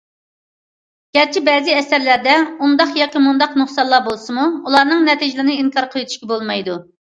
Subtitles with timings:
[1.17, 6.83] گەرچە بەزى ئەسەرلەردە ئۇنداق ياكى مۇنداق نۇقسانلار بولسىمۇ، ئۇلارنىڭ نەتىجىلىرىنى ئىنكار قىلىۋېتىشكە بولمايدۇ.